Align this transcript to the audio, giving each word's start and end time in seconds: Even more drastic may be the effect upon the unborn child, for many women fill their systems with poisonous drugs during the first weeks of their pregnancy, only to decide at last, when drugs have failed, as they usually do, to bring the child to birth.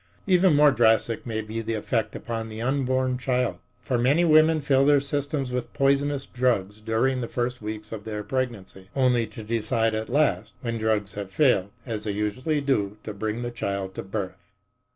Even 0.25 0.55
more 0.55 0.71
drastic 0.71 1.27
may 1.27 1.41
be 1.41 1.61
the 1.61 1.75
effect 1.75 2.15
upon 2.15 2.49
the 2.49 2.59
unborn 2.59 3.19
child, 3.19 3.59
for 3.83 3.99
many 3.99 4.25
women 4.25 4.59
fill 4.59 4.83
their 4.83 4.99
systems 4.99 5.51
with 5.51 5.71
poisonous 5.73 6.25
drugs 6.25 6.81
during 6.81 7.21
the 7.21 7.27
first 7.27 7.61
weeks 7.61 7.91
of 7.91 8.03
their 8.03 8.23
pregnancy, 8.23 8.89
only 8.95 9.27
to 9.27 9.43
decide 9.43 9.93
at 9.93 10.09
last, 10.09 10.53
when 10.61 10.79
drugs 10.79 11.13
have 11.13 11.29
failed, 11.31 11.69
as 11.85 12.05
they 12.05 12.13
usually 12.13 12.61
do, 12.61 12.97
to 13.03 13.13
bring 13.13 13.43
the 13.43 13.51
child 13.51 13.93
to 13.93 14.01
birth. 14.01 14.47